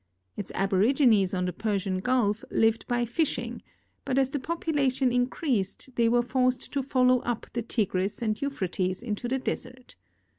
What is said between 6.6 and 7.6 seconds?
to follow up